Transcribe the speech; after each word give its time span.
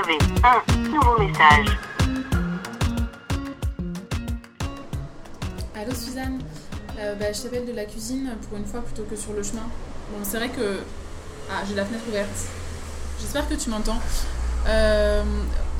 un 0.00 0.88
nouveau 0.88 1.18
message. 1.18 1.78
Allô 5.76 5.94
Suzanne, 5.94 6.38
Euh, 6.98 7.14
bah, 7.14 7.32
je 7.32 7.42
t'appelle 7.42 7.66
de 7.66 7.72
la 7.72 7.84
cuisine 7.84 8.30
pour 8.42 8.56
une 8.58 8.64
fois 8.64 8.80
plutôt 8.80 9.04
que 9.04 9.16
sur 9.16 9.32
le 9.32 9.42
chemin. 9.42 9.62
Bon, 10.10 10.18
c'est 10.22 10.38
vrai 10.38 10.48
que... 10.48 10.80
Ah, 11.50 11.62
j'ai 11.68 11.74
la 11.74 11.84
fenêtre 11.84 12.04
ouverte. 12.08 12.28
J'espère 13.20 13.48
que 13.48 13.54
tu 13.54 13.68
m'entends. 13.70 13.98
Euh, 14.68 15.22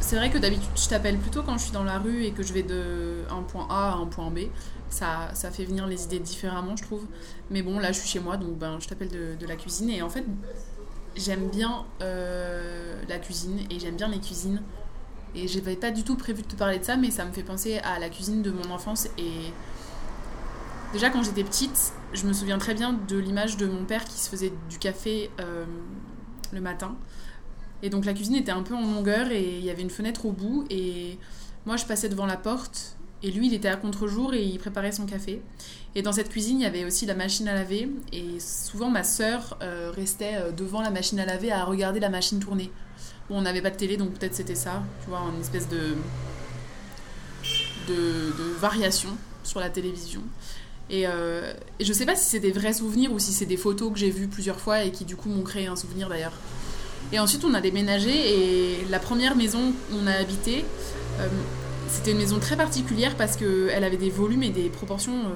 c'est 0.00 0.16
vrai 0.16 0.30
que 0.30 0.38
d'habitude 0.38 0.70
je 0.74 0.88
t'appelle 0.88 1.18
plutôt 1.18 1.42
quand 1.42 1.58
je 1.58 1.64
suis 1.64 1.72
dans 1.72 1.84
la 1.84 1.98
rue 1.98 2.24
et 2.24 2.32
que 2.32 2.42
je 2.42 2.52
vais 2.54 2.62
de 2.62 3.24
un 3.30 3.42
point 3.42 3.66
A 3.70 3.92
à 3.92 3.94
un 3.94 4.06
point 4.06 4.30
B. 4.30 4.48
Ça, 4.88 5.30
ça 5.34 5.50
fait 5.50 5.64
venir 5.64 5.86
les 5.86 6.04
idées 6.04 6.18
différemment, 6.18 6.76
je 6.76 6.82
trouve. 6.82 7.04
Mais 7.50 7.62
bon, 7.62 7.78
là 7.78 7.92
je 7.92 8.00
suis 8.00 8.08
chez 8.08 8.20
moi, 8.20 8.36
donc 8.36 8.58
ben, 8.58 8.78
je 8.80 8.88
t'appelle 8.88 9.10
de 9.10 9.46
la 9.46 9.56
cuisine. 9.56 9.90
Et 9.90 10.02
en 10.02 10.08
fait, 10.08 10.24
j'aime 11.16 11.48
bien 11.48 11.84
euh, 12.02 13.00
la 13.08 13.18
cuisine 13.18 13.60
et 13.70 13.78
j'aime 13.78 13.96
bien 13.96 14.08
les 14.08 14.20
cuisines. 14.20 14.62
Et 15.34 15.46
j'avais 15.46 15.76
pas 15.76 15.90
du 15.90 16.02
tout 16.02 16.16
prévu 16.16 16.42
de 16.42 16.48
te 16.48 16.56
parler 16.56 16.78
de 16.78 16.84
ça, 16.84 16.96
mais 16.96 17.10
ça 17.10 17.24
me 17.24 17.32
fait 17.32 17.44
penser 17.44 17.78
à 17.78 17.98
la 17.98 18.08
cuisine 18.08 18.42
de 18.42 18.50
mon 18.50 18.70
enfance. 18.70 19.06
Et 19.16 19.52
déjà, 20.92 21.10
quand 21.10 21.22
j'étais 21.22 21.44
petite, 21.44 21.92
je 22.12 22.26
me 22.26 22.32
souviens 22.32 22.58
très 22.58 22.74
bien 22.74 22.92
de 22.92 23.16
l'image 23.16 23.56
de 23.56 23.66
mon 23.66 23.84
père 23.84 24.04
qui 24.04 24.18
se 24.18 24.28
faisait 24.28 24.52
du 24.68 24.78
café 24.78 25.30
euh, 25.40 25.64
le 26.52 26.60
matin. 26.60 26.96
Et 27.82 27.90
donc 27.90 28.04
la 28.04 28.12
cuisine 28.12 28.34
était 28.34 28.52
un 28.52 28.62
peu 28.62 28.74
en 28.74 28.82
longueur 28.82 29.30
et 29.30 29.58
il 29.58 29.64
y 29.64 29.70
avait 29.70 29.82
une 29.82 29.90
fenêtre 29.90 30.26
au 30.26 30.32
bout. 30.32 30.66
Et 30.68 31.18
moi, 31.64 31.76
je 31.76 31.84
passais 31.84 32.08
devant 32.08 32.26
la 32.26 32.36
porte 32.36 32.96
et 33.22 33.30
lui, 33.30 33.48
il 33.48 33.54
était 33.54 33.68
à 33.68 33.76
contre-jour 33.76 34.34
et 34.34 34.42
il 34.42 34.58
préparait 34.58 34.92
son 34.92 35.04
café. 35.04 35.42
Et 35.94 36.02
dans 36.02 36.12
cette 36.12 36.30
cuisine, 36.30 36.60
il 36.60 36.62
y 36.62 36.66
avait 36.66 36.84
aussi 36.84 37.04
la 37.04 37.14
machine 37.14 37.48
à 37.48 37.54
laver. 37.54 37.88
Et 38.12 38.40
souvent, 38.40 38.90
ma 38.90 39.04
sœur 39.04 39.58
euh, 39.62 39.90
restait 39.94 40.36
euh, 40.36 40.52
devant 40.52 40.80
la 40.80 40.90
machine 40.90 41.20
à 41.20 41.26
laver 41.26 41.52
à 41.52 41.64
regarder 41.64 42.00
la 42.00 42.08
machine 42.08 42.40
tourner. 42.40 42.70
Bon, 43.28 43.38
on 43.38 43.42
n'avait 43.42 43.60
pas 43.60 43.70
de 43.70 43.76
télé, 43.76 43.96
donc 43.96 44.14
peut-être 44.14 44.34
c'était 44.34 44.54
ça, 44.54 44.82
tu 45.02 45.10
vois, 45.10 45.20
une 45.34 45.40
espèce 45.40 45.68
de, 45.68 45.94
de, 47.88 48.32
variation 48.58 49.10
sur 49.44 49.60
la 49.60 49.68
télévision. 49.68 50.22
Et, 50.88 51.06
euh, 51.06 51.52
et 51.78 51.84
je 51.84 51.92
sais 51.92 52.06
pas 52.06 52.16
si 52.16 52.28
c'est 52.28 52.40
des 52.40 52.50
vrais 52.50 52.72
souvenirs 52.72 53.12
ou 53.12 53.18
si 53.18 53.32
c'est 53.32 53.46
des 53.46 53.56
photos 53.56 53.92
que 53.92 53.98
j'ai 53.98 54.10
vues 54.10 54.26
plusieurs 54.26 54.58
fois 54.58 54.82
et 54.82 54.90
qui 54.90 55.04
du 55.04 55.14
coup 55.14 55.28
m'ont 55.28 55.42
créé 55.42 55.66
un 55.66 55.76
souvenir 55.76 56.08
d'ailleurs. 56.08 56.32
Et 57.12 57.18
ensuite, 57.18 57.44
on 57.44 57.54
a 57.54 57.60
déménagé 57.60 58.10
et 58.10 58.84
la 58.88 58.98
première 58.98 59.36
maison 59.36 59.72
où 59.92 59.96
on 60.02 60.06
a 60.06 60.12
habité, 60.12 60.64
euh, 61.20 61.28
c'était 61.90 62.12
une 62.12 62.18
maison 62.18 62.38
très 62.38 62.56
particulière 62.56 63.16
parce 63.16 63.36
qu'elle 63.36 63.84
avait 63.84 63.96
des 63.96 64.10
volumes 64.10 64.42
et 64.42 64.50
des 64.50 64.68
proportions 64.68 65.26
euh, 65.26 65.34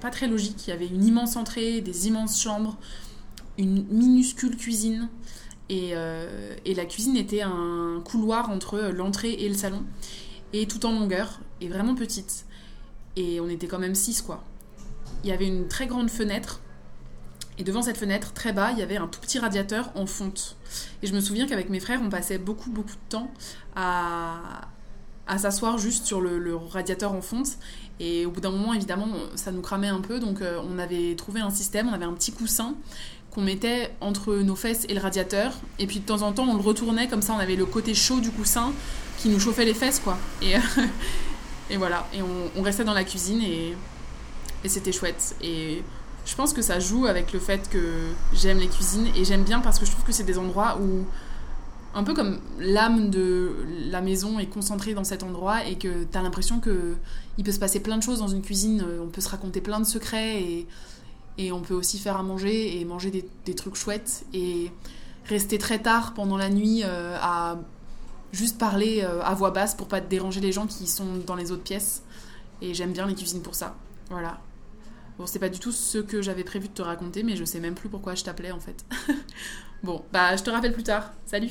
pas 0.00 0.10
très 0.10 0.28
logiques. 0.28 0.66
Il 0.66 0.70
y 0.70 0.72
avait 0.72 0.86
une 0.86 1.04
immense 1.04 1.36
entrée, 1.36 1.80
des 1.80 2.06
immenses 2.06 2.40
chambres, 2.40 2.76
une 3.58 3.84
minuscule 3.88 4.56
cuisine. 4.56 5.08
Euh, 5.70 6.54
et 6.64 6.74
la 6.74 6.84
cuisine 6.84 7.16
était 7.16 7.42
un 7.42 8.00
couloir 8.04 8.50
entre 8.50 8.78
l'entrée 8.94 9.32
et 9.32 9.48
le 9.48 9.54
salon. 9.54 9.82
Et 10.52 10.66
tout 10.66 10.86
en 10.86 10.92
longueur, 10.92 11.40
et 11.60 11.68
vraiment 11.68 11.94
petite. 11.94 12.46
Et 13.16 13.40
on 13.40 13.48
était 13.48 13.66
quand 13.66 13.80
même 13.80 13.96
six, 13.96 14.22
quoi. 14.22 14.44
Il 15.24 15.30
y 15.30 15.32
avait 15.32 15.46
une 15.46 15.66
très 15.66 15.86
grande 15.86 16.08
fenêtre 16.08 16.60
et 17.58 17.64
devant 17.64 17.80
cette 17.82 17.96
fenêtre, 17.96 18.32
très 18.34 18.52
bas, 18.52 18.72
il 18.72 18.78
y 18.78 18.82
avait 18.82 18.98
un 18.98 19.08
tout 19.08 19.20
petit 19.20 19.38
radiateur 19.38 19.90
en 19.94 20.06
fonte. 20.06 20.56
Et 21.02 21.06
je 21.06 21.14
me 21.14 21.20
souviens 21.20 21.46
qu'avec 21.46 21.70
mes 21.70 21.80
frères, 21.80 22.00
on 22.04 22.10
passait 22.10 22.36
beaucoup, 22.36 22.70
beaucoup 22.70 22.90
de 22.90 23.08
temps 23.08 23.30
à, 23.74 24.68
à 25.26 25.38
s'asseoir 25.38 25.78
juste 25.78 26.06
sur 26.06 26.20
le, 26.20 26.56
radiateur 26.56 27.12
en 27.12 27.22
fonte. 27.22 27.48
Et 27.98 28.26
au 28.26 28.30
bout 28.30 28.40
d'un 28.40 28.50
moment, 28.50 28.74
évidemment, 28.74 29.08
ça 29.34 29.52
nous 29.52 29.62
cramait 29.62 29.88
un 29.88 30.00
peu. 30.00 30.20
Donc, 30.20 30.42
euh, 30.42 30.60
on 30.70 30.78
avait 30.78 31.14
trouvé 31.16 31.40
un 31.40 31.50
système, 31.50 31.88
on 31.88 31.92
avait 31.92 32.04
un 32.04 32.12
petit 32.12 32.32
coussin 32.32 32.74
qu'on 33.30 33.42
mettait 33.42 33.94
entre 34.00 34.34
nos 34.36 34.56
fesses 34.56 34.84
et 34.88 34.94
le 34.94 35.00
radiateur. 35.00 35.52
Et 35.78 35.86
puis, 35.86 36.00
de 36.00 36.04
temps 36.04 36.22
en 36.22 36.32
temps, 36.32 36.44
on 36.44 36.54
le 36.54 36.62
retournait, 36.62 37.08
comme 37.08 37.22
ça, 37.22 37.32
on 37.34 37.38
avait 37.38 37.56
le 37.56 37.66
côté 37.66 37.94
chaud 37.94 38.20
du 38.20 38.30
coussin 38.30 38.72
qui 39.18 39.28
nous 39.28 39.40
chauffait 39.40 39.64
les 39.64 39.74
fesses, 39.74 39.98
quoi. 39.98 40.18
Et, 40.42 40.54
et 41.70 41.76
voilà. 41.76 42.06
Et 42.12 42.22
on, 42.22 42.50
on, 42.60 42.62
restait 42.62 42.84
dans 42.84 42.94
la 42.94 43.04
cuisine 43.04 43.40
et, 43.40 43.74
et 44.62 44.68
c'était 44.68 44.92
chouette. 44.92 45.36
Et 45.42 45.82
je 46.26 46.34
pense 46.34 46.52
que 46.52 46.60
ça 46.60 46.80
joue 46.80 47.06
avec 47.06 47.32
le 47.32 47.38
fait 47.38 47.70
que 47.70 48.10
j'aime 48.34 48.58
les 48.58 48.68
cuisines 48.68 49.06
et 49.16 49.24
j'aime 49.24 49.44
bien 49.44 49.60
parce 49.60 49.78
que 49.78 49.86
je 49.86 49.92
trouve 49.92 50.04
que 50.04 50.12
c'est 50.12 50.24
des 50.24 50.38
endroits 50.38 50.78
où 50.80 51.06
un 51.96 52.04
peu 52.04 52.12
comme 52.12 52.38
l'âme 52.58 53.08
de 53.08 53.56
la 53.90 54.02
maison 54.02 54.38
est 54.38 54.46
concentrée 54.46 54.92
dans 54.92 55.02
cet 55.02 55.22
endroit 55.22 55.64
et 55.64 55.76
que 55.76 56.04
tu 56.04 56.18
as 56.18 56.22
l'impression 56.22 56.60
que 56.60 56.94
il 57.38 57.44
peut 57.44 57.52
se 57.52 57.58
passer 57.58 57.80
plein 57.80 57.96
de 57.96 58.02
choses 58.02 58.18
dans 58.18 58.28
une 58.28 58.42
cuisine, 58.42 58.84
on 59.02 59.08
peut 59.08 59.22
se 59.22 59.30
raconter 59.30 59.62
plein 59.62 59.80
de 59.80 59.86
secrets 59.86 60.42
et, 60.42 60.66
et 61.38 61.52
on 61.52 61.62
peut 61.62 61.72
aussi 61.72 61.98
faire 61.98 62.18
à 62.18 62.22
manger 62.22 62.78
et 62.78 62.84
manger 62.84 63.10
des, 63.10 63.26
des 63.46 63.54
trucs 63.54 63.76
chouettes 63.76 64.26
et 64.34 64.70
rester 65.24 65.56
très 65.56 65.78
tard 65.78 66.12
pendant 66.12 66.36
la 66.36 66.50
nuit 66.50 66.82
euh, 66.84 67.16
à 67.20 67.58
juste 68.30 68.58
parler 68.58 69.00
euh, 69.02 69.22
à 69.22 69.34
voix 69.34 69.50
basse 69.50 69.74
pour 69.74 69.88
pas 69.88 70.00
déranger 70.00 70.40
les 70.40 70.52
gens 70.52 70.66
qui 70.66 70.86
sont 70.86 71.16
dans 71.26 71.34
les 71.34 71.50
autres 71.50 71.62
pièces 71.62 72.02
et 72.60 72.74
j'aime 72.74 72.92
bien 72.92 73.06
les 73.06 73.14
cuisines 73.14 73.42
pour 73.42 73.54
ça. 73.54 73.74
Voilà. 74.10 74.40
Bon, 75.18 75.26
c'est 75.26 75.38
pas 75.38 75.48
du 75.48 75.58
tout 75.58 75.72
ce 75.72 75.96
que 75.96 76.20
j'avais 76.20 76.44
prévu 76.44 76.68
de 76.68 76.74
te 76.74 76.82
raconter, 76.82 77.22
mais 77.22 77.36
je 77.36 77.44
sais 77.44 77.58
même 77.58 77.74
plus 77.74 77.88
pourquoi 77.88 78.14
je 78.14 78.22
t'appelais 78.22 78.50
en 78.50 78.60
fait. 78.60 78.84
bon, 79.82 80.04
bah 80.12 80.36
je 80.36 80.42
te 80.42 80.50
rappelle 80.50 80.74
plus 80.74 80.82
tard. 80.82 81.12
Salut. 81.24 81.50